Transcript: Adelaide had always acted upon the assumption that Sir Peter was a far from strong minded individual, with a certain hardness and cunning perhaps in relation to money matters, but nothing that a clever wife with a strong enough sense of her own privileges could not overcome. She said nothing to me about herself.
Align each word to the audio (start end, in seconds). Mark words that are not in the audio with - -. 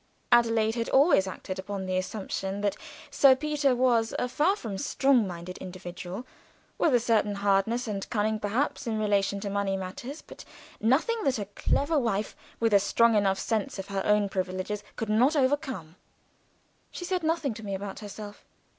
Adelaide 0.31 0.73
had 0.73 0.89
always 0.89 1.27
acted 1.27 1.59
upon 1.59 1.85
the 1.85 1.95
assumption 1.95 2.61
that 2.61 2.75
Sir 3.11 3.35
Peter 3.35 3.75
was 3.75 4.15
a 4.17 4.27
far 4.27 4.55
from 4.55 4.79
strong 4.79 5.27
minded 5.27 5.59
individual, 5.59 6.25
with 6.79 6.95
a 6.95 6.99
certain 6.99 7.35
hardness 7.35 7.87
and 7.87 8.09
cunning 8.09 8.39
perhaps 8.39 8.87
in 8.87 8.97
relation 8.97 9.39
to 9.41 9.47
money 9.51 9.77
matters, 9.77 10.23
but 10.23 10.43
nothing 10.79 11.23
that 11.23 11.37
a 11.37 11.45
clever 11.45 11.99
wife 11.99 12.35
with 12.59 12.73
a 12.73 12.79
strong 12.79 13.13
enough 13.13 13.37
sense 13.37 13.77
of 13.77 13.89
her 13.89 14.01
own 14.03 14.27
privileges 14.27 14.83
could 14.95 15.07
not 15.07 15.35
overcome. 15.35 15.95
She 16.89 17.05
said 17.05 17.21
nothing 17.21 17.53
to 17.53 17.63
me 17.63 17.75
about 17.75 17.99
herself. 17.99 18.43